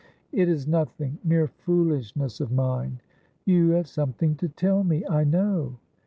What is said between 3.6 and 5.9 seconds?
have something to tell me, I know.'